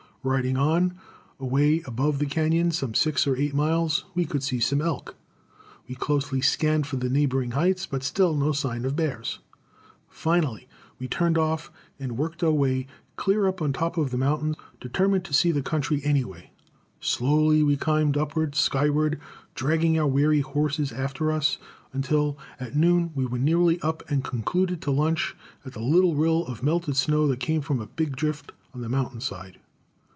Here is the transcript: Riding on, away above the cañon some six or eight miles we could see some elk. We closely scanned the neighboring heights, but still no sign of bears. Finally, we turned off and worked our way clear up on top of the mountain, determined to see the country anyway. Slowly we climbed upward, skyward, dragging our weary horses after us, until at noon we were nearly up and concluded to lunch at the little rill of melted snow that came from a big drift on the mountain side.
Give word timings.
Riding 0.23 0.55
on, 0.55 0.99
away 1.39 1.81
above 1.87 2.19
the 2.19 2.27
cañon 2.27 2.71
some 2.71 2.93
six 2.93 3.25
or 3.25 3.35
eight 3.35 3.55
miles 3.55 4.05
we 4.13 4.23
could 4.23 4.43
see 4.43 4.59
some 4.59 4.79
elk. 4.79 5.15
We 5.87 5.95
closely 5.95 6.41
scanned 6.41 6.85
the 6.85 7.09
neighboring 7.09 7.53
heights, 7.57 7.87
but 7.87 8.03
still 8.03 8.35
no 8.35 8.51
sign 8.51 8.85
of 8.85 8.95
bears. 8.95 9.39
Finally, 10.09 10.67
we 10.99 11.07
turned 11.07 11.39
off 11.39 11.71
and 11.99 12.19
worked 12.19 12.43
our 12.43 12.51
way 12.51 12.85
clear 13.15 13.47
up 13.47 13.63
on 13.63 13.73
top 13.73 13.97
of 13.97 14.11
the 14.11 14.17
mountain, 14.19 14.55
determined 14.79 15.25
to 15.25 15.33
see 15.33 15.51
the 15.51 15.63
country 15.63 16.01
anyway. 16.03 16.51
Slowly 16.99 17.63
we 17.63 17.75
climbed 17.75 18.15
upward, 18.15 18.53
skyward, 18.53 19.19
dragging 19.55 19.97
our 19.97 20.05
weary 20.05 20.41
horses 20.41 20.91
after 20.91 21.31
us, 21.31 21.57
until 21.93 22.37
at 22.59 22.75
noon 22.75 23.09
we 23.15 23.25
were 23.25 23.39
nearly 23.39 23.81
up 23.81 24.03
and 24.07 24.23
concluded 24.23 24.83
to 24.83 24.91
lunch 24.91 25.35
at 25.65 25.73
the 25.73 25.79
little 25.79 26.13
rill 26.13 26.45
of 26.45 26.61
melted 26.61 26.95
snow 26.95 27.27
that 27.27 27.39
came 27.39 27.61
from 27.61 27.79
a 27.79 27.87
big 27.87 28.15
drift 28.15 28.51
on 28.75 28.81
the 28.81 28.89
mountain 28.89 29.19
side. 29.19 29.57